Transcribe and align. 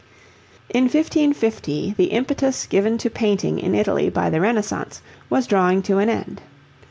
In 0.71 0.85
1550 0.85 1.93
the 1.95 2.05
impetus 2.05 2.65
given 2.65 2.97
to 2.97 3.09
painting 3.11 3.59
in 3.59 3.75
Italy 3.75 4.09
by 4.09 4.31
the 4.31 4.41
Renaissance 4.41 4.99
was 5.29 5.45
drawing 5.45 5.83
to 5.83 5.99
an 5.99 6.09
end. 6.09 6.41